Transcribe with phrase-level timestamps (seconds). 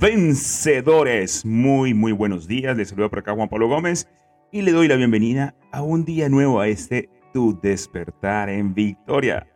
[0.00, 4.08] Vencedores, muy muy buenos días, les saludo por acá Juan Pablo Gómez
[4.50, 9.46] y le doy la bienvenida a un día nuevo a este Tu despertar en victoria.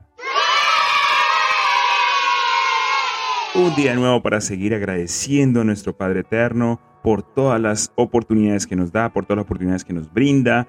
[3.55, 8.77] Un día nuevo para seguir agradeciendo a nuestro Padre Eterno por todas las oportunidades que
[8.77, 10.69] nos da, por todas las oportunidades que nos brinda,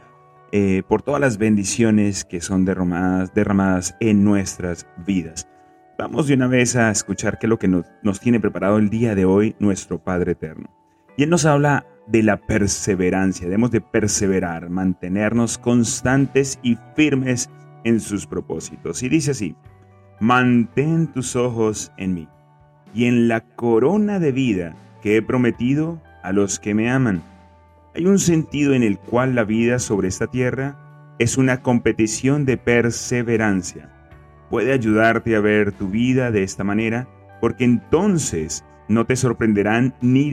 [0.53, 5.49] eh, por todas las bendiciones que son derramadas, derramadas en nuestras vidas.
[5.97, 8.89] Vamos de una vez a escuchar qué es lo que nos, nos tiene preparado el
[8.89, 10.69] día de hoy nuestro Padre Eterno.
[11.15, 17.49] Y Él nos habla de la perseverancia, debemos de perseverar, mantenernos constantes y firmes
[17.85, 19.03] en sus propósitos.
[19.03, 19.55] Y dice así,
[20.19, 22.27] mantén tus ojos en mí
[22.93, 27.23] y en la corona de vida que he prometido a los que me aman.
[27.95, 32.57] Hay un sentido en el cual la vida sobre esta tierra es una competición de
[32.57, 33.94] perseverancia
[34.55, 37.09] puede ayudarte a ver tu vida de esta manera,
[37.41, 40.31] porque entonces no te sorprenderán ni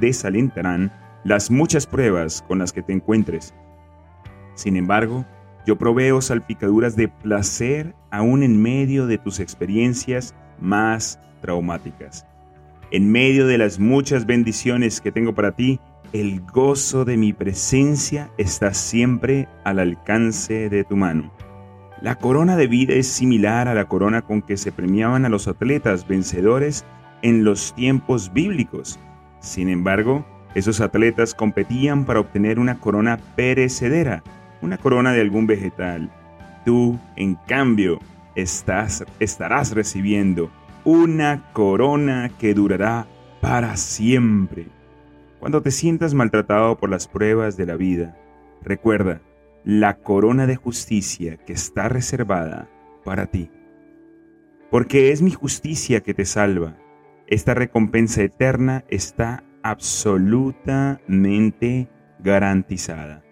[0.00, 0.90] desalentarán
[1.24, 3.52] las muchas pruebas con las que te encuentres.
[4.54, 5.26] Sin embargo,
[5.66, 12.26] yo proveo salpicaduras de placer aún en medio de tus experiencias más traumáticas.
[12.92, 15.80] En medio de las muchas bendiciones que tengo para ti,
[16.14, 21.30] el gozo de mi presencia está siempre al alcance de tu mano.
[22.04, 25.48] La corona de vida es similar a la corona con que se premiaban a los
[25.48, 26.84] atletas vencedores
[27.22, 29.00] en los tiempos bíblicos.
[29.40, 30.22] Sin embargo,
[30.54, 34.22] esos atletas competían para obtener una corona perecedera,
[34.60, 36.10] una corona de algún vegetal.
[36.66, 38.00] Tú, en cambio,
[38.34, 40.50] estás, estarás recibiendo
[40.84, 43.06] una corona que durará
[43.40, 44.66] para siempre.
[45.40, 48.14] Cuando te sientas maltratado por las pruebas de la vida,
[48.62, 49.22] recuerda,
[49.64, 52.68] la corona de justicia que está reservada
[53.04, 53.50] para ti.
[54.70, 56.76] Porque es mi justicia que te salva.
[57.26, 61.88] Esta recompensa eterna está absolutamente
[62.18, 63.24] garantizada.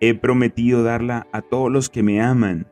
[0.00, 2.66] He prometido darla a todos los que me aman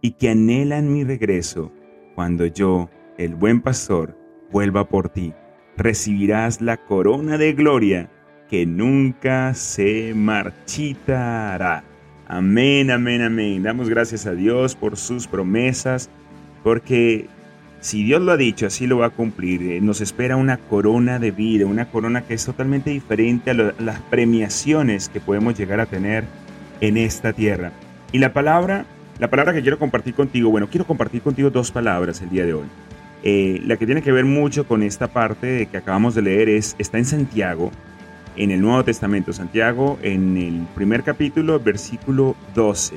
[0.00, 1.70] y que anhelan mi regreso.
[2.14, 4.16] Cuando yo, el buen pastor,
[4.50, 5.34] vuelva por ti,
[5.76, 8.10] recibirás la corona de gloria
[8.48, 11.84] que nunca se marchitará.
[12.32, 13.64] Amén, amén, amén.
[13.64, 16.08] Damos gracias a Dios por sus promesas,
[16.62, 17.26] porque
[17.80, 19.60] si Dios lo ha dicho, así lo va a cumplir.
[19.62, 23.98] Eh, nos espera una corona de vida, una corona que es totalmente diferente a las
[24.10, 26.22] premiaciones que podemos llegar a tener
[26.80, 27.72] en esta tierra.
[28.12, 28.84] Y la palabra,
[29.18, 32.54] la palabra que quiero compartir contigo, bueno, quiero compartir contigo dos palabras el día de
[32.54, 32.66] hoy.
[33.24, 36.76] Eh, la que tiene que ver mucho con esta parte que acabamos de leer es,
[36.78, 37.72] está en Santiago,
[38.36, 42.96] en el Nuevo Testamento, Santiago, en el primer capítulo, versículo 12.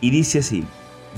[0.00, 0.64] Y dice así,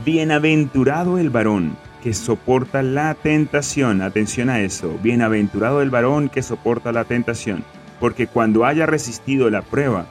[0.05, 6.93] Bienaventurado el varón que soporta la tentación, atención a eso, bienaventurado el varón que soporta
[6.93, 7.65] la tentación,
[7.99, 10.07] porque cuando haya resistido la prueba,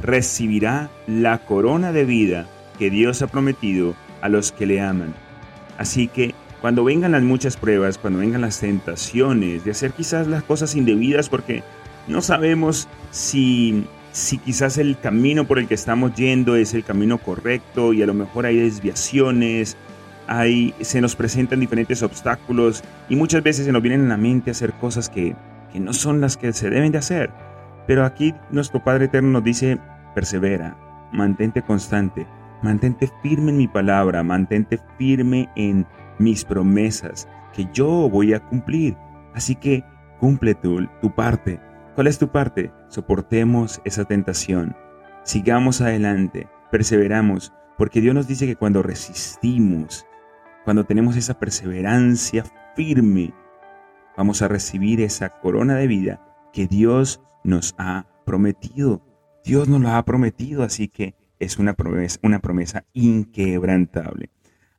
[0.00, 2.46] recibirá la corona de vida
[2.78, 5.14] que Dios ha prometido a los que le aman.
[5.78, 10.42] Así que cuando vengan las muchas pruebas, cuando vengan las tentaciones de hacer quizás las
[10.42, 11.62] cosas indebidas porque
[12.08, 17.18] no sabemos si, si quizás el camino por el que estamos yendo es el camino
[17.18, 19.76] correcto y a lo mejor hay desviaciones,
[20.26, 24.50] hay, se nos presentan diferentes obstáculos y muchas veces se nos vienen a la mente
[24.50, 25.36] hacer cosas que,
[25.72, 27.30] que no son las que se deben de hacer.
[27.86, 29.78] Pero aquí nuestro Padre Eterno nos dice,
[30.14, 30.76] persevera,
[31.12, 32.26] mantente constante,
[32.62, 35.86] mantente firme en mi palabra, mantente firme en
[36.18, 38.96] mis promesas que yo voy a cumplir.
[39.34, 39.84] Así que
[40.18, 41.60] cumple tu, tu parte,
[41.96, 42.70] ¿Cuál es tu parte?
[42.88, 44.76] Soportemos esa tentación.
[45.24, 50.04] Sigamos adelante, perseveramos, porque Dios nos dice que cuando resistimos,
[50.66, 52.44] cuando tenemos esa perseverancia
[52.74, 53.32] firme,
[54.14, 56.20] vamos a recibir esa corona de vida
[56.52, 59.00] que Dios nos ha prometido.
[59.42, 64.28] Dios nos lo ha prometido, así que es una promesa, una promesa inquebrantable.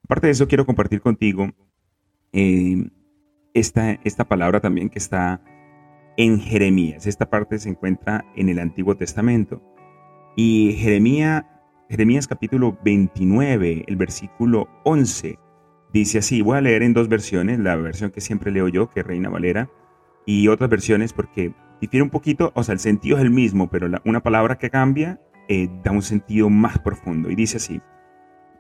[0.04, 1.50] Aparte de eso, quiero compartir contigo
[2.32, 2.92] eh,
[3.56, 5.42] esta, esta palabra también que está
[6.18, 7.08] en Jeremías.
[7.08, 9.62] Esta parte se encuentra en el Antiguo Testamento.
[10.36, 15.40] Y Jeremías, capítulo 29, el versículo 11,
[15.94, 19.04] dice así, voy a leer en dos versiones, la versión que siempre leo yo, que
[19.04, 19.70] Reina Valera,
[20.26, 23.90] y otras versiones porque difiere un poquito, o sea, el sentido es el mismo, pero
[24.04, 27.32] una palabra que cambia eh, da un sentido más profundo.
[27.32, 27.82] Y dice así,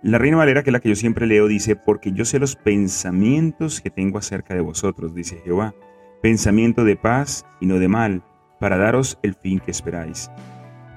[0.03, 2.55] la Reina Valera, que es la que yo siempre leo, dice, porque yo sé los
[2.55, 5.75] pensamientos que tengo acerca de vosotros, dice Jehová,
[6.21, 8.23] pensamiento de paz y no de mal,
[8.59, 10.31] para daros el fin que esperáis.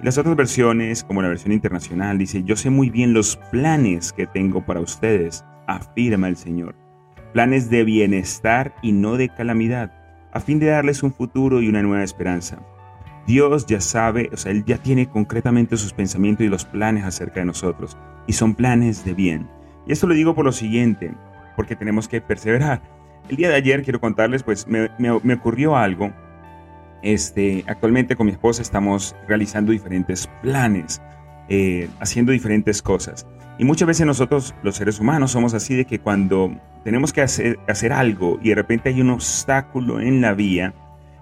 [0.01, 4.13] Y las otras versiones, como la versión internacional, dice, yo sé muy bien los planes
[4.13, 6.75] que tengo para ustedes, afirma el Señor.
[7.33, 9.93] Planes de bienestar y no de calamidad,
[10.33, 12.59] a fin de darles un futuro y una nueva esperanza.
[13.27, 17.41] Dios ya sabe, o sea, Él ya tiene concretamente sus pensamientos y los planes acerca
[17.41, 17.97] de nosotros,
[18.27, 19.49] y son planes de bien.
[19.87, 21.15] Y esto lo digo por lo siguiente,
[21.57, 22.83] porque tenemos que perseverar.
[23.31, 26.13] El día de ayer quiero contarles, pues me, ocurrió algo
[27.01, 31.01] este, actualmente con mi esposa estamos realizando diferentes planes,
[31.49, 33.29] eh, haciendo diferentes cosas.
[33.57, 36.51] Y muchas veces nosotros, los seres humanos, somos así de que cuando
[36.83, 40.75] tenemos que hacer, hacer algo y de repente hay un obstáculo en la vía,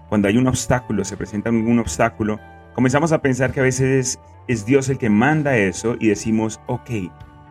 [0.08, 2.40] cuando hay un obstáculo, se presenta un obstáculo,
[2.74, 6.90] comenzamos a pensar que a veces es Dios el que manda eso y decimos, ok,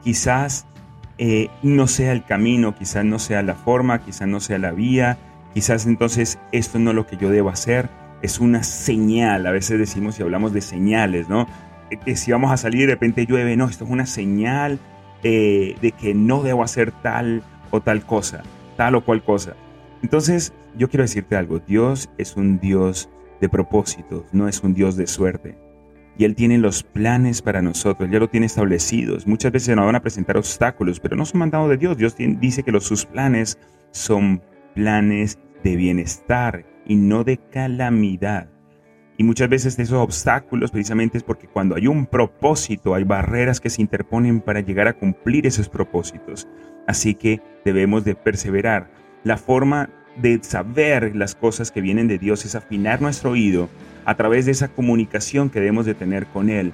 [0.03, 0.65] quizás
[1.17, 5.17] eh, no sea el camino, quizás no sea la forma, quizás no sea la vía,
[5.53, 7.89] quizás entonces esto no es lo que yo debo hacer
[8.21, 9.45] es una señal.
[9.45, 11.47] A veces decimos y hablamos de señales, ¿no?
[12.05, 14.79] Que si vamos a salir de repente llueve, no, esto es una señal
[15.23, 18.43] eh, de que no debo hacer tal o tal cosa,
[18.75, 19.55] tal o cual cosa.
[20.03, 23.09] Entonces, yo quiero decirte algo, Dios es un Dios
[23.41, 25.57] de propósitos, no es un Dios de suerte.
[26.17, 29.27] Y Él tiene los planes para nosotros, ya lo tiene establecidos.
[29.27, 31.97] Muchas veces nos van a presentar obstáculos, pero no son mandados de Dios.
[31.97, 33.59] Dios dice que los, sus planes
[33.91, 34.41] son
[34.73, 38.49] planes de bienestar y no de calamidad.
[39.17, 43.71] Y muchas veces esos obstáculos precisamente es porque cuando hay un propósito hay barreras que
[43.71, 46.47] se interponen para llegar a cumplir esos propósitos.
[46.87, 48.91] Así que debemos de perseverar.
[49.23, 49.89] La forma
[50.21, 53.69] de saber las cosas que vienen de Dios es afinar nuestro oído
[54.07, 56.71] a través de esa comunicación que debemos de tener con Él.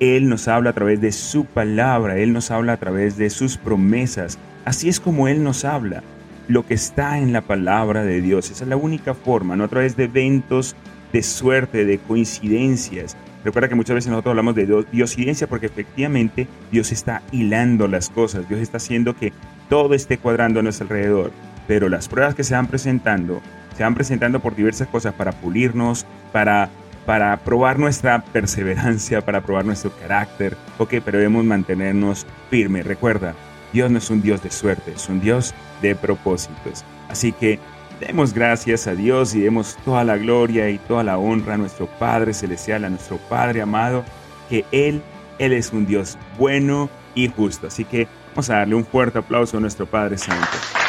[0.00, 3.56] Él nos habla a través de su palabra, Él nos habla a través de sus
[3.56, 4.36] promesas.
[4.64, 6.02] Así es como Él nos habla
[6.48, 8.50] lo que está en la palabra de Dios.
[8.50, 10.74] Esa es la única forma, no a través de eventos
[11.12, 13.16] de suerte, de coincidencias.
[13.44, 18.48] Recuerda que muchas veces nosotros hablamos de diosidencia porque efectivamente Dios está hilando las cosas,
[18.48, 19.32] Dios está haciendo que
[19.68, 21.30] todo esté cuadrando a nuestro alrededor.
[21.68, 23.40] Pero las pruebas que se van presentando,
[23.76, 26.70] se van presentando por diversas cosas para pulirnos, para,
[27.04, 30.56] para probar nuestra perseverancia, para probar nuestro carácter.
[30.78, 32.86] Ok, pero debemos mantenernos firmes.
[32.86, 33.34] Recuerda,
[33.72, 36.84] Dios no es un Dios de suerte, es un Dios de propósitos.
[37.10, 37.58] Así que
[38.00, 41.86] demos gracias a Dios y demos toda la gloria y toda la honra a nuestro
[41.86, 44.04] Padre Celestial, a nuestro Padre amado,
[44.48, 45.02] que Él,
[45.38, 47.66] Él es un Dios bueno y justo.
[47.66, 50.85] Así que vamos a darle un fuerte aplauso a nuestro Padre Santo.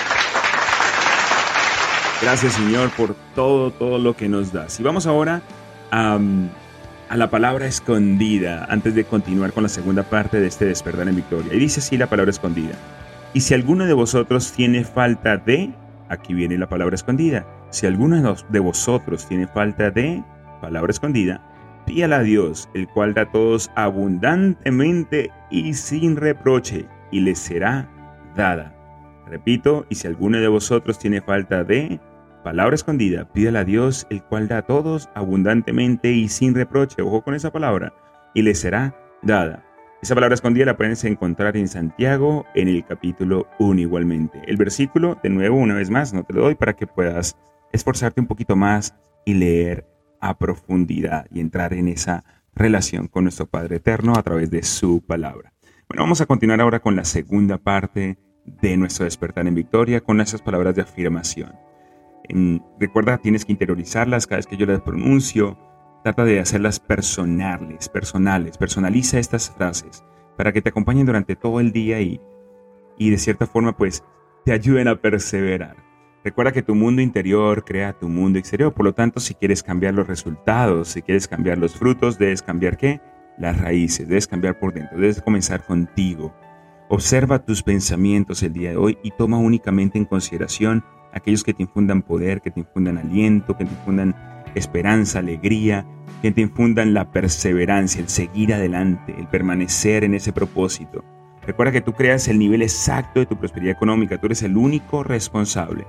[2.21, 4.79] Gracias Señor por todo, todo lo que nos das.
[4.79, 5.41] Y vamos ahora
[5.91, 6.19] a,
[7.15, 11.53] la palabra escondida antes de continuar con la segunda parte de este despertar en victoria.
[11.53, 12.73] Y dice así la palabra escondida.
[13.33, 15.71] Y si alguno de vosotros tiene falta de,
[16.09, 20.23] aquí viene la palabra escondida, si alguno de vosotros tiene falta de,
[20.59, 21.41] palabra escondida,
[21.85, 27.87] píala a Dios, el cual da a todos abundantemente y sin reproche, y le será
[28.35, 28.73] dada.
[29.27, 31.99] Repito, y si alguno de vosotros tiene falta de,
[32.47, 37.21] palabra escondida, pídala a Dios, el cual da a todos abundantemente y sin reproche, ojo
[37.21, 37.93] con esa palabra,
[38.33, 39.65] y le será dada.
[40.01, 44.41] Esa palabra escondida la puedes encontrar en Santiago en el capítulo 1 igualmente.
[44.47, 47.35] El versículo, de nuevo, una vez más, no te lo doy para que puedas
[47.73, 49.85] esforzarte un poquito más y leer
[50.21, 52.23] a profundidad y entrar en esa
[52.55, 55.51] relación con nuestro Padre Eterno a través de su palabra.
[55.89, 60.21] Bueno, vamos a continuar ahora con la segunda parte de nuestro despertar en victoria con
[60.21, 61.67] esas palabras de afirmación.
[62.79, 65.57] Recuerda, tienes que interiorizarlas cada vez que yo las pronuncio
[66.03, 68.57] Trata de hacerlas personales, personales.
[68.57, 70.05] Personaliza estas frases
[70.37, 72.21] para que te acompañen durante todo el día y,
[72.97, 74.05] y de cierta forma pues
[74.45, 75.75] te ayuden a perseverar.
[76.23, 79.95] Recuerda que tu mundo interior crea tu mundo exterior, por lo tanto si quieres cambiar
[79.95, 83.01] los resultados, si quieres cambiar los frutos, debes cambiar qué?
[83.37, 86.33] Las raíces, debes cambiar por dentro, debes comenzar contigo.
[86.89, 91.63] Observa tus pensamientos el día de hoy y toma únicamente en consideración aquellos que te
[91.63, 94.15] infundan poder, que te infundan aliento, que te infundan
[94.55, 95.85] esperanza, alegría,
[96.21, 101.03] que te infundan la perseverancia, el seguir adelante, el permanecer en ese propósito.
[101.45, 105.03] Recuerda que tú creas el nivel exacto de tu prosperidad económica, tú eres el único
[105.03, 105.85] responsable.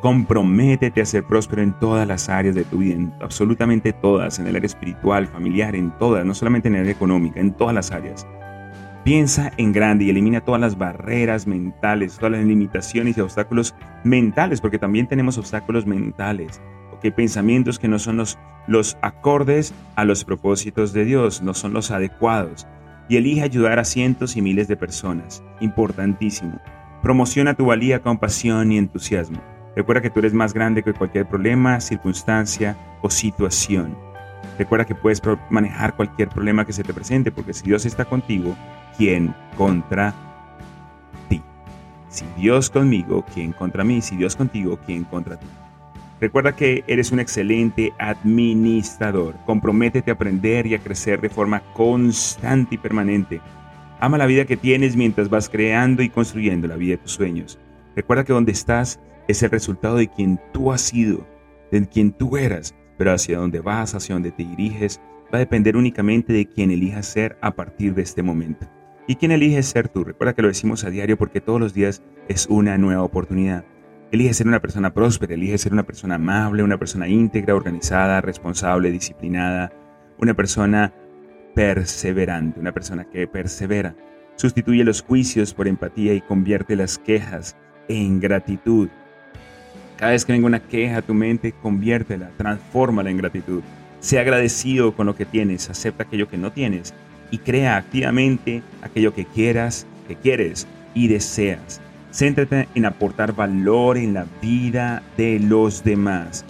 [0.00, 4.56] Comprométete a ser próspero en todas las áreas de tu vida, absolutamente todas, en el
[4.56, 8.26] área espiritual, familiar, en todas, no solamente en el área económica, en todas las áreas.
[9.04, 14.60] Piensa en grande y elimina todas las barreras mentales, todas las limitaciones y obstáculos mentales,
[14.60, 16.60] porque también tenemos obstáculos mentales
[17.02, 21.72] hay pensamientos que no son los, los acordes a los propósitos de Dios, no son
[21.72, 22.66] los adecuados.
[23.08, 25.42] Y elige ayudar a cientos y miles de personas.
[25.60, 26.60] Importantísimo.
[27.02, 29.40] Promociona tu valía con pasión y entusiasmo.
[29.74, 33.96] Recuerda que tú eres más grande que cualquier problema, circunstancia o situación.
[34.58, 38.54] Recuerda que puedes manejar cualquier problema que se te presente, porque si Dios está contigo,
[39.00, 40.14] ¿quién contra
[41.30, 41.40] ti?
[42.10, 44.02] Si Dios conmigo, ¿quién contra mí?
[44.02, 45.46] Si Dios contigo, ¿quién contra ti?
[46.20, 49.36] Recuerda que eres un excelente administrador.
[49.46, 53.40] Comprométete a aprender y a crecer de forma constante y permanente.
[54.00, 57.58] Ama la vida que tienes mientras vas creando y construyendo la vida de tus sueños.
[57.96, 61.26] Recuerda que donde estás es el resultado de quien tú has sido,
[61.72, 65.00] de quien tú eras, pero hacia dónde vas, hacia dónde te diriges,
[65.32, 68.68] va a depender únicamente de quien elijas ser a partir de este momento.
[69.10, 70.04] ¿Y quién eliges ser tú?
[70.04, 73.64] Recuerda que lo decimos a diario porque todos los días es una nueva oportunidad.
[74.12, 78.92] Elige ser una persona próspera, elige ser una persona amable, una persona íntegra, organizada, responsable,
[78.92, 79.72] disciplinada,
[80.18, 80.94] una persona
[81.56, 83.96] perseverante, una persona que persevera.
[84.36, 87.56] Sustituye los juicios por empatía y convierte las quejas
[87.88, 88.90] en gratitud.
[89.96, 93.64] Cada vez que venga una queja a tu mente, conviértela, transfórmala en gratitud.
[93.98, 96.94] Sea agradecido con lo que tienes, acepta aquello que no tienes
[97.30, 101.80] y crea activamente aquello que quieras, que quieres y deseas.
[102.12, 106.44] Céntrate en aportar valor en la vida de los demás.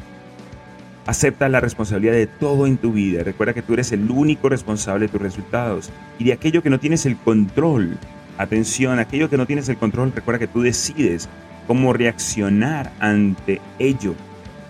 [1.07, 3.23] Acepta la responsabilidad de todo en tu vida.
[3.23, 6.81] Recuerda que tú eres el único responsable de tus resultados y de aquello que no
[6.81, 7.99] tienes el control.
[8.39, 11.29] Atención, aquello que no tienes el control, recuerda que tú decides
[11.67, 14.15] cómo reaccionar ante ello.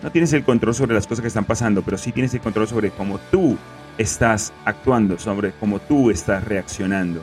[0.03, 2.67] No tienes el control sobre las cosas que están pasando, pero sí tienes el control
[2.67, 3.57] sobre cómo tú
[4.01, 7.23] estás actuando, sobre cómo tú estás reaccionando.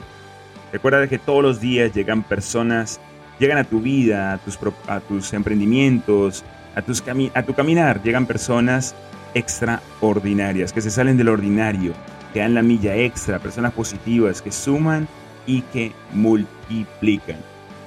[0.72, 3.00] Recuerda que todos los días llegan personas,
[3.39, 6.43] llegan a tu vida, a tus, a tus emprendimientos,
[6.75, 7.03] a, tus
[7.34, 8.93] a tu caminar, llegan personas
[9.34, 11.93] extraordinarias, que se salen del ordinario,
[12.31, 15.07] que dan la milla extra, personas positivas, que suman
[15.48, 17.38] y que multiplican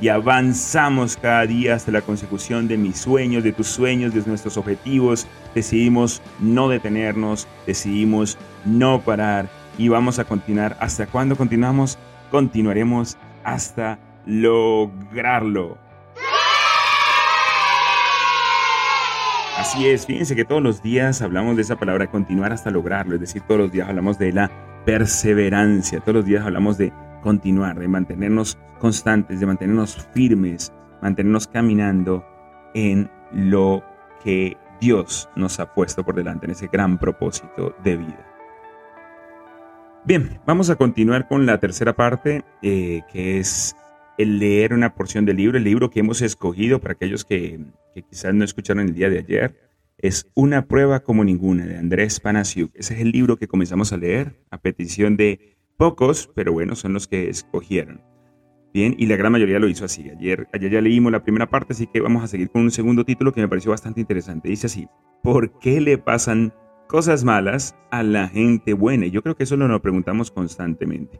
[0.00, 4.57] y avanzamos cada día hasta la consecución de mis sueños, de tus sueños, de nuestros
[4.57, 5.26] objetivos.
[5.54, 10.76] Decidimos no detenernos, decidimos no parar y vamos a continuar.
[10.80, 11.99] ¿Hasta cuándo continuamos?
[12.30, 15.76] Continuaremos hasta lograrlo.
[19.59, 23.21] Así es, fíjense que todos los días hablamos de esa palabra continuar hasta lograrlo, es
[23.21, 24.50] decir, todos los días hablamos de la
[24.87, 30.72] perseverancia, todos los días hablamos de continuar, de mantenernos constantes, de mantenernos firmes,
[31.02, 32.24] mantenernos caminando
[32.74, 33.84] en lo
[34.22, 38.26] que Dios nos ha puesto por delante, en ese gran propósito de vida.
[40.04, 43.76] Bien, vamos a continuar con la tercera parte, eh, que es
[44.16, 47.60] el leer una porción del libro, el libro que hemos escogido para aquellos que,
[47.94, 49.70] que quizás no escucharon el día de ayer.
[49.98, 52.74] Es Una prueba como ninguna de Andrés Panasiuk.
[52.74, 56.92] Ese es el libro que comenzamos a leer a petición de Pocos, pero bueno, son
[56.92, 58.02] los que escogieron.
[58.75, 60.10] Bien, y la gran mayoría lo hizo así.
[60.10, 63.06] Ayer, ayer ya leímos la primera parte, así que vamos a seguir con un segundo
[63.06, 64.50] título que me pareció bastante interesante.
[64.50, 64.88] Dice así,
[65.22, 66.52] ¿por qué le pasan
[66.87, 69.06] cosas malas a la gente buena?
[69.06, 71.18] Y yo creo que eso lo nos preguntamos constantemente.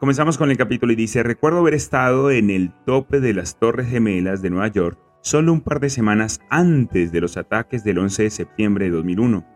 [0.00, 3.88] Comenzamos con el capítulo y dice, recuerdo haber estado en el tope de las Torres
[3.88, 8.24] Gemelas de Nueva York solo un par de semanas antes de los ataques del 11
[8.24, 9.55] de septiembre de 2001.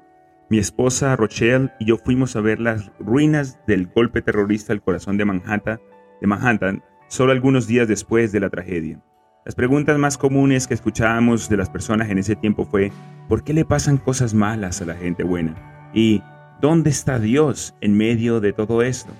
[0.50, 5.16] Mi esposa Rochelle y yo fuimos a ver las ruinas del golpe terrorista al corazón
[5.16, 5.78] de Manhattan,
[6.20, 9.00] de solo algunos días después de la tragedia.
[9.44, 12.90] Las preguntas más comunes que escuchábamos de las personas en ese tiempo fue,
[13.28, 15.54] ¿por qué le pasan cosas malas a la gente buena?
[15.94, 16.20] ¿Y
[16.60, 19.12] dónde está Dios en medio de todo esto?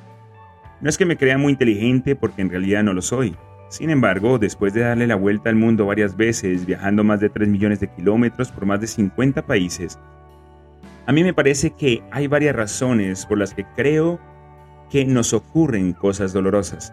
[0.80, 3.37] No es que me crea muy inteligente porque en realidad no lo soy.
[3.68, 7.49] Sin embargo, después de darle la vuelta al mundo varias veces, viajando más de 3
[7.49, 9.96] millones de kilómetros por más de 50 países,
[11.07, 14.21] a mí me parece que hay varias razones por las que creo
[14.90, 16.92] que nos ocurren cosas dolorosas.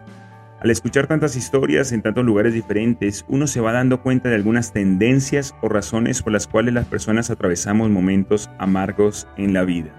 [0.60, 4.72] Al escuchar tantas historias en tantos lugares diferentes, uno se va dando cuenta de algunas
[4.72, 9.90] tendencias o razones por las cuales las personas atravesamos momentos amargos en la vida.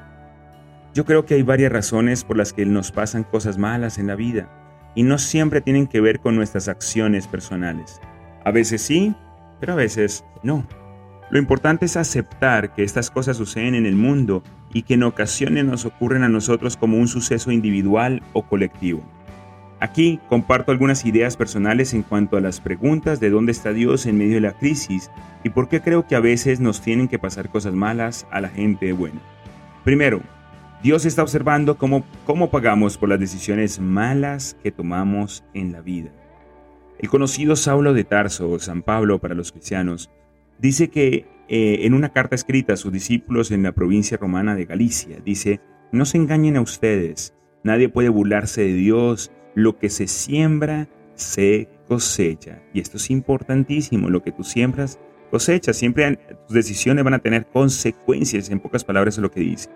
[0.94, 4.16] Yo creo que hay varias razones por las que nos pasan cosas malas en la
[4.16, 4.50] vida
[4.96, 8.01] y no siempre tienen que ver con nuestras acciones personales.
[8.44, 9.16] A veces sí,
[9.62, 10.66] pero a veces no.
[11.29, 14.43] Lo importante es aceptar que estas cosas suceden en el mundo
[14.74, 19.03] y que en ocasiones nos ocurren a nosotros como un suceso individual o colectivo.
[19.79, 24.17] Aquí comparto algunas ideas personales en cuanto a las preguntas de dónde está Dios en
[24.17, 25.09] medio de la crisis
[25.43, 28.50] y por qué creo que a veces nos tienen que pasar cosas malas a la
[28.50, 29.21] gente buena.
[29.86, 30.21] Primero,
[30.81, 36.09] Dios está observando cómo, cómo pagamos por las decisiones malas que tomamos en la vida.
[36.98, 40.09] El conocido Saulo de Tarso, o San Pablo para los cristianos,
[40.60, 44.66] dice que eh, en una carta escrita a sus discípulos en la provincia romana de
[44.66, 45.20] Galicia.
[45.25, 45.62] Dice,
[45.92, 51.68] no se engañen a ustedes, nadie puede burlarse de Dios, lo que se siembra se
[51.88, 52.62] cosecha.
[52.72, 55.00] Y esto es importantísimo, lo que tú siembras
[55.32, 55.74] cosecha.
[55.74, 59.70] Siempre tus decisiones van a tener consecuencias, en pocas palabras es lo que dice.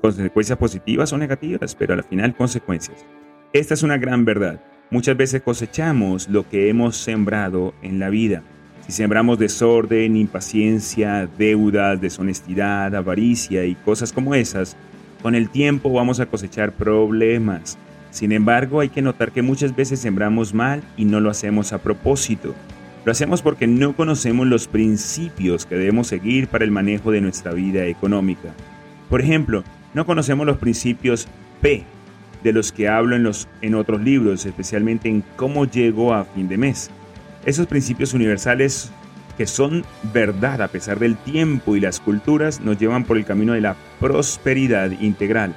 [0.00, 3.04] consecuencias positivas o negativas, pero al final consecuencias.
[3.52, 4.62] Esta es una gran verdad.
[4.90, 8.44] Muchas veces cosechamos lo que hemos sembrado en la vida.
[8.92, 14.76] Sembramos desorden, impaciencia, deudas, deshonestidad, avaricia y cosas como esas,
[15.22, 17.78] con el tiempo vamos a cosechar problemas.
[18.10, 21.78] Sin embargo, hay que notar que muchas veces sembramos mal y no lo hacemos a
[21.78, 22.54] propósito.
[23.06, 27.54] Lo hacemos porque no conocemos los principios que debemos seguir para el manejo de nuestra
[27.54, 28.50] vida económica.
[29.08, 31.28] Por ejemplo, no conocemos los principios
[31.62, 31.82] P
[32.44, 36.46] de los que hablo en, los, en otros libros, especialmente en cómo llego a fin
[36.46, 36.90] de mes.
[37.44, 38.92] Esos principios universales
[39.36, 43.54] que son verdad a pesar del tiempo y las culturas nos llevan por el camino
[43.54, 45.56] de la prosperidad integral.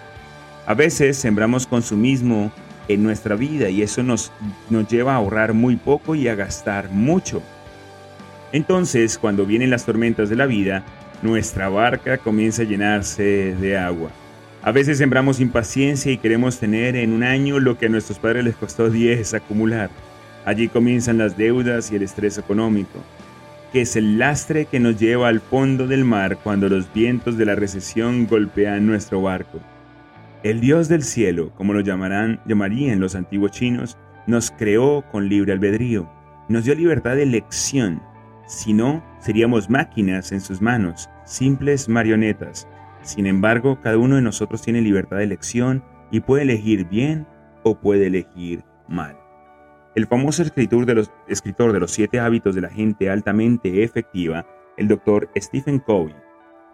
[0.65, 2.51] A veces sembramos consumismo
[2.87, 4.31] en nuestra vida y eso nos,
[4.69, 7.41] nos lleva a ahorrar muy poco y a gastar mucho.
[8.51, 10.83] Entonces, cuando vienen las tormentas de la vida,
[11.21, 14.09] nuestra barca comienza a llenarse de agua.
[14.61, 18.43] A veces sembramos impaciencia y queremos tener en un año lo que a nuestros padres
[18.43, 19.89] les costó 10 acumular.
[20.45, 22.99] Allí comienzan las deudas y el estrés económico,
[23.73, 27.45] que es el lastre que nos lleva al fondo del mar cuando los vientos de
[27.45, 29.59] la recesión golpean nuestro barco.
[30.43, 33.97] El Dios del cielo, como lo llamarán, llamarían los antiguos chinos,
[34.27, 36.07] nos creó con libre albedrío,
[36.47, 37.99] nos dio libertad de elección.
[38.45, 42.67] Si no, seríamos máquinas en sus manos, simples marionetas.
[43.01, 47.25] Sin embargo, cada uno de nosotros tiene libertad de elección y puede elegir bien
[47.63, 49.24] o puede elegir mal.
[49.95, 54.45] El famoso escritor de, los, escritor de los siete hábitos de la gente altamente efectiva,
[54.75, 56.13] el doctor Stephen Covey,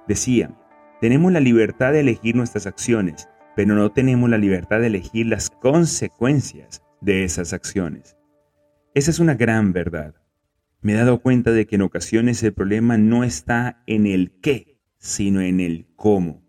[0.08, 0.58] decía,
[1.00, 5.52] tenemos la libertad de elegir nuestras acciones, pero no tenemos la libertad de elegir las
[5.52, 8.18] consecuencias de esas acciones.
[8.96, 10.16] Esa es una gran verdad.
[10.82, 14.80] Me he dado cuenta de que en ocasiones el problema no está en el qué,
[14.98, 16.44] sino en el cómo.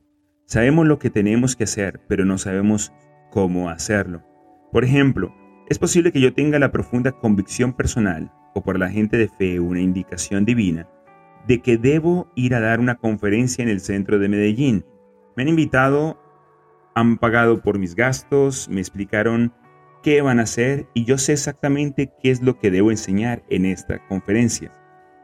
[0.46, 2.92] Sabemos lo que tenemos que hacer, pero no sabemos
[3.30, 4.22] cómo hacerlo.
[4.72, 5.34] Por ejemplo,
[5.68, 9.60] es posible que yo tenga la profunda convicción personal, o por la gente de fe
[9.60, 10.88] una indicación divina,
[11.46, 14.84] de que debo ir a dar una conferencia en el centro de Medellín.
[15.36, 16.20] Me han invitado,
[16.94, 19.52] han pagado por mis gastos, me explicaron
[20.02, 23.64] qué van a hacer y yo sé exactamente qué es lo que debo enseñar en
[23.64, 24.72] esta conferencia.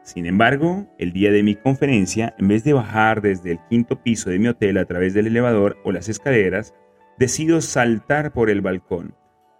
[0.03, 4.29] Sin embargo, el día de mi conferencia, en vez de bajar desde el quinto piso
[4.29, 6.73] de mi hotel a través del elevador o las escaleras,
[7.19, 9.13] decido saltar por el balcón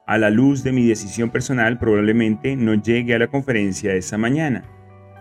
[0.09, 4.63] a la luz de mi decisión personal, probablemente no llegue a la conferencia esa mañana.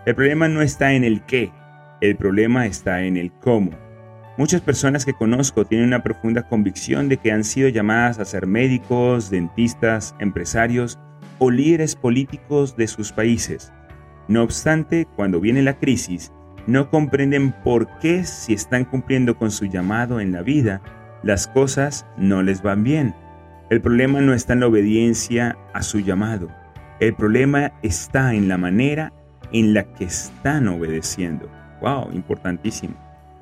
[0.07, 1.51] El problema no está en el qué,
[2.01, 3.69] el problema está en el cómo.
[4.35, 8.47] Muchas personas que conozco tienen una profunda convicción de que han sido llamadas a ser
[8.47, 10.97] médicos, dentistas, empresarios
[11.37, 13.71] o líderes políticos de sus países.
[14.27, 16.31] No obstante, cuando viene la crisis,
[16.65, 20.81] no comprenden por qué si están cumpliendo con su llamado en la vida,
[21.21, 23.13] las cosas no les van bien.
[23.69, 26.49] El problema no está en la obediencia a su llamado.
[26.99, 29.13] El problema está en la manera
[29.53, 31.47] en la que están obedeciendo.
[31.79, 32.09] ¡Wow!
[32.13, 32.95] Importantísimo.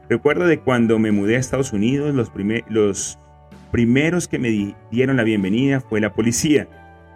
[0.10, 2.30] Recuerdo de cuando me mudé a Estados Unidos, los,
[3.72, 6.68] primeros que me dieron la bienvenida fue la policía.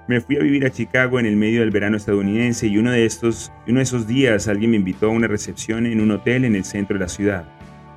[0.08, 3.06] Me fui a vivir a Chicago en el medio del verano estadounidense y uno de,
[3.06, 6.56] estos, uno de esos días alguien me invitó a una recepción en un hotel en
[6.56, 7.44] el centro de la ciudad.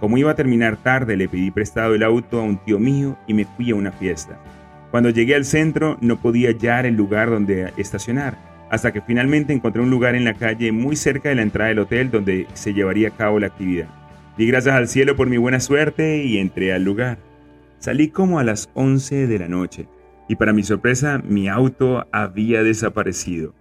[0.01, 3.35] Como iba a terminar tarde, le pedí prestado el auto a un tío mío y
[3.35, 4.41] me fui a una fiesta.
[4.95, 8.39] Cuando llegué al centro no podía hallar el lugar donde estacionar,
[8.71, 11.81] hasta que finalmente encontré un lugar en la calle muy cerca de la entrada del
[11.81, 13.89] hotel donde se llevaría a cabo la actividad.
[14.39, 17.19] Di gracias al cielo por mi buena suerte y entré al lugar.
[17.81, 19.89] Salí como a las 11 de la noche
[20.29, 23.53] y para mi sorpresa mi auto había desaparecido.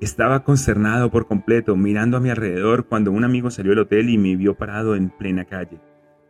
[0.00, 4.18] Estaba consternado por completo mirando a mi alrededor cuando un amigo salió del hotel y
[4.18, 5.78] me vio parado en plena calle.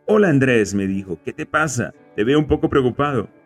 [0.04, 1.94] Hola Andrés, me dijo, ¿qué te pasa?
[2.14, 3.39] Te veo un poco preocupado.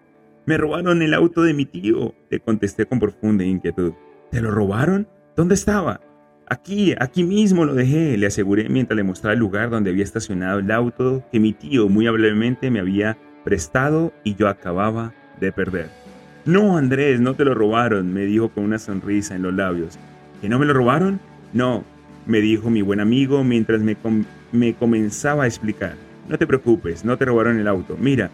[0.46, 3.94] Me robaron el auto de mi tío, le contesté con profunda inquietud.
[4.30, 5.09] ¿Te lo robaron?
[5.37, 6.02] ¿Dónde estaba?
[6.46, 10.59] Aquí, aquí mismo lo dejé, le aseguré mientras le mostraba el lugar donde había estacionado
[10.59, 15.88] el auto que mi tío muy amablemente me había prestado y yo acababa de perder.
[16.44, 19.98] No, Andrés, no te lo robaron, me dijo con una sonrisa en los labios.
[20.42, 21.20] ¿Que no me lo robaron?
[21.54, 21.85] No,
[22.26, 23.96] me dijo mi buen amigo mientras me,
[24.52, 25.94] me comenzaba a explicar.
[26.28, 27.96] No te preocupes, no te robaron el auto.
[27.98, 28.30] Mira,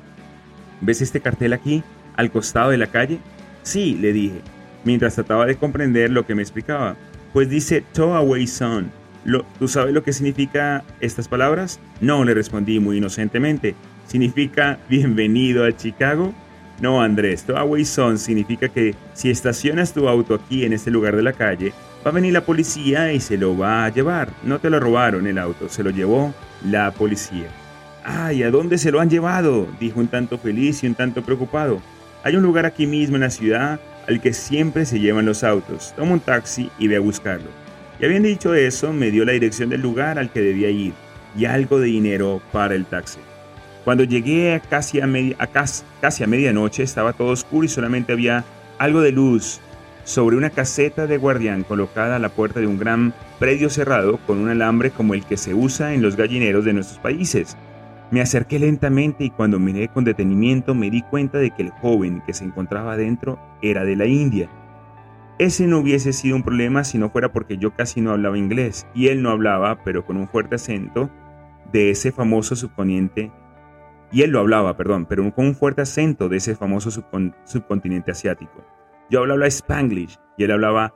[0.81, 1.85] ¿ves este cartel aquí?
[2.17, 3.19] Al costado de la calle?
[3.63, 4.41] Sí, le dije,
[4.85, 6.97] mientras trataba de comprender lo que me explicaba.
[7.33, 8.91] Pues dice Tow Away Son,
[9.59, 11.79] ¿Tú sabes lo que significa estas palabras?
[12.01, 13.75] No, le respondí muy inocentemente.
[14.07, 16.33] ¿Significa bienvenido a Chicago?
[16.81, 21.23] No, Andrés, Toaway Son significa que si estacionas tu auto aquí en este lugar de
[21.23, 24.31] la calle, va a venir la policía y se lo va a llevar.
[24.43, 26.33] No te lo robaron el auto, se lo llevó
[26.65, 27.49] la policía.
[28.03, 29.69] ¡Ay, ¿a dónde se lo han llevado?
[29.79, 31.83] dijo un tanto feliz y un tanto preocupado.
[32.23, 35.95] Hay un lugar aquí mismo en la ciudad al que siempre se llevan los autos.
[35.97, 37.49] Toma un taxi y ve a buscarlo.
[37.99, 40.93] Y habiendo dicho eso, me dio la dirección del lugar al que debía ir
[41.37, 43.21] y algo de dinero para el taxi.
[43.85, 45.09] Cuando llegué a casi a,
[46.01, 48.45] casi a medianoche estaba todo oscuro y solamente había
[48.79, 49.61] algo de luz
[50.05, 54.39] sobre una caseta de guardián colocada a la puerta de un gran predio cerrado con
[54.39, 57.57] un alambre como el que se usa en los gallineros de nuestros países.
[58.11, 62.23] Me acerqué lentamente y cuando miré con detenimiento me di cuenta de que el joven
[62.27, 64.49] que se encontraba dentro era de la India
[65.41, 68.87] ese no hubiese sido un problema si no fuera porque yo casi no hablaba inglés
[68.93, 71.09] y él no hablaba, pero con un fuerte acento
[71.73, 73.33] de ese famoso subcontinente.
[74.13, 78.63] Y él lo hablaba, perdón, pero con un fuerte acento de ese famoso subcontinente asiático.
[79.09, 80.93] Yo hablaba spanglish y él hablaba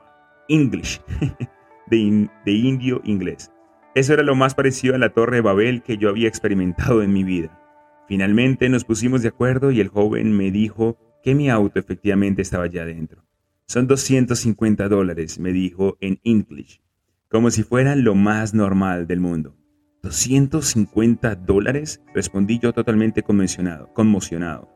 [0.49, 1.01] english,
[1.87, 3.51] de, de indio inglés.
[3.95, 7.13] Eso era lo más parecido a la torre de Babel que yo había experimentado en
[7.13, 7.61] mi vida.
[8.09, 12.65] Finalmente nos pusimos de acuerdo y el joven me dijo que mi auto efectivamente estaba
[12.65, 13.25] allá adentro.
[13.67, 16.83] Son 250 dólares, me dijo en English,
[17.31, 19.57] como si fueran lo más normal del mundo.
[20.03, 22.03] ¿250 dólares?
[22.15, 24.69] Respondí yo totalmente conmocionado, conmocionado.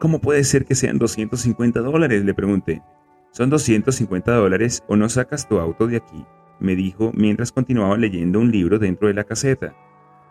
[0.00, 2.24] ¿Cómo puede ser que sean 250 dólares?
[2.24, 2.82] Le pregunté.
[3.30, 6.26] Son 250 dólares o no sacas tu auto de aquí,
[6.60, 9.74] me dijo mientras continuaba leyendo un libro dentro de la caseta.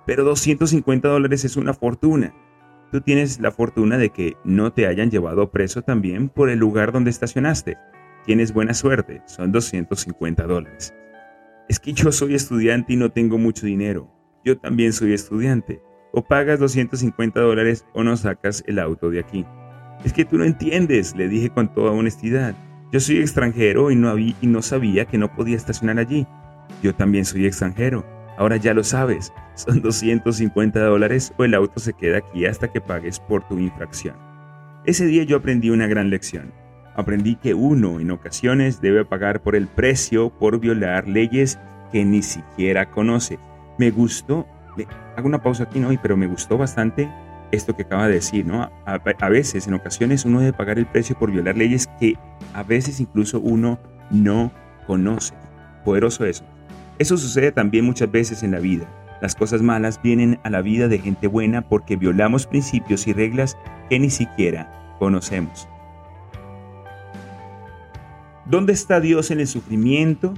[0.05, 2.33] Pero 250 dólares es una fortuna.
[2.91, 6.91] Tú tienes la fortuna de que no te hayan llevado preso también por el lugar
[6.91, 7.77] donde estacionaste.
[8.25, 10.93] Tienes buena suerte, son 250 dólares.
[11.67, 14.11] Es que yo soy estudiante y no tengo mucho dinero.
[14.43, 15.81] Yo también soy estudiante.
[16.11, 19.45] O pagas 250 dólares o no sacas el auto de aquí.
[20.03, 22.55] Es que tú no entiendes, le dije con toda honestidad.
[22.91, 26.27] Yo soy extranjero y no, había, y no sabía que no podía estacionar allí.
[26.81, 28.05] Yo también soy extranjero.
[28.37, 29.33] Ahora ya lo sabes.
[29.55, 34.15] Son 250 dólares o el auto se queda aquí hasta que pagues por tu infracción.
[34.85, 36.51] Ese día yo aprendí una gran lección
[36.95, 41.59] aprendí que uno en ocasiones debe pagar por el precio por violar leyes
[41.91, 43.37] que ni siquiera conoce.
[43.77, 44.47] Me gustó,
[45.15, 45.89] hago una pausa aquí, ¿no?
[46.01, 47.09] Pero me gustó bastante
[47.55, 48.69] esto que acaba de decir, ¿no?
[48.85, 52.15] A, veces, en ocasiones, uno debe pagar el precio por violar leyes que
[52.53, 53.79] a veces incluso uno
[54.11, 54.51] no
[54.85, 55.33] conoce.
[55.83, 56.43] Poderoso eso.
[56.99, 58.85] Eso sucede también muchas veces en la vida.
[59.21, 63.57] Las cosas malas vienen a la vida de gente buena porque violamos principios y reglas
[63.89, 65.67] que ni siquiera conocemos.
[68.45, 70.33] ¿Dónde está Dios en el sufrimiento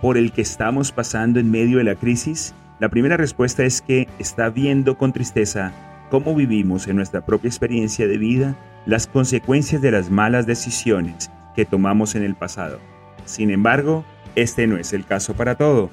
[0.00, 2.54] por el que estamos pasando en medio de la crisis?
[2.80, 5.72] La primera respuesta es que está viendo con tristeza
[6.12, 11.64] cómo vivimos en nuestra propia experiencia de vida las consecuencias de las malas decisiones que
[11.64, 12.80] tomamos en el pasado.
[13.24, 15.88] Sin embargo, este no es el caso para todo.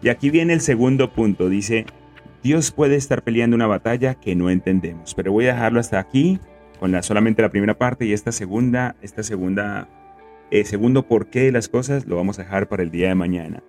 [0.00, 1.86] Y aquí viene el segundo punto, dice,
[2.44, 6.38] Dios puede estar peleando una batalla que no entendemos, pero voy a dejarlo hasta aquí
[6.78, 9.88] con la, solamente la primera parte y esta segunda, esta segunda
[10.52, 13.64] eh, segundo por qué las cosas lo vamos a dejar para el día de mañana.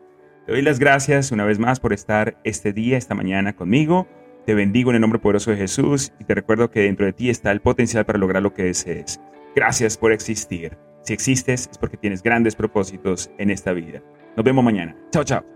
[0.45, 4.07] Te doy las gracias una vez más por estar este día, esta mañana conmigo.
[4.45, 7.29] Te bendigo en el nombre poderoso de Jesús y te recuerdo que dentro de ti
[7.29, 9.19] está el potencial para lograr lo que desees.
[9.55, 10.77] Gracias por existir.
[11.01, 14.03] Si existes es porque tienes grandes propósitos en esta vida.
[14.35, 14.95] Nos vemos mañana.
[15.11, 15.54] Chao, chao.